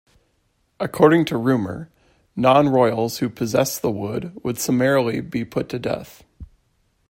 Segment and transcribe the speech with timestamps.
[0.79, 1.91] According to rumor,
[2.35, 6.23] non-royals who possessed the wood would summarily be put to death.